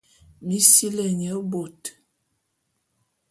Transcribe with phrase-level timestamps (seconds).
[0.45, 1.81] Mi sili nye bôt.